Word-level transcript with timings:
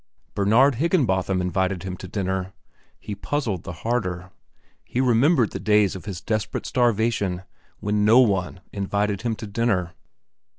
Bernard 0.33 0.77
Higginbotham 0.81 1.41
invited 1.41 1.83
him 1.83 1.95
to 1.97 2.07
dinner. 2.07 2.53
He 2.99 3.13
puzzled 3.13 3.61
the 3.61 3.71
harder. 3.85 4.31
He 4.83 4.99
remembered 4.99 5.51
the 5.51 5.59
days 5.59 5.95
of 5.95 6.05
his 6.05 6.21
desperate 6.21 6.65
starvation 6.65 7.43
when 7.81 8.03
no 8.03 8.17
one 8.17 8.61
invited 8.71 9.21
him 9.21 9.35
to 9.35 9.45
dinner. 9.45 9.93